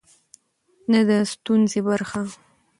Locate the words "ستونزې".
1.33-1.79